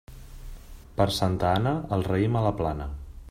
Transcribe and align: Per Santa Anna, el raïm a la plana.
Per 1.01 1.07
Santa 1.17 1.51
Anna, 1.59 1.75
el 1.99 2.07
raïm 2.09 2.39
a 2.41 2.45
la 2.49 2.57
plana. 2.63 2.89